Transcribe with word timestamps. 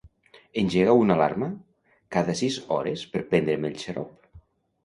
Engega 0.61 0.95
una 1.01 1.17
alarma 1.19 1.51
cada 2.17 2.37
sis 2.41 2.57
hores 2.79 3.05
per 3.15 3.23
prendre'm 3.35 3.69
el 3.73 3.81
xarop. 3.85 4.43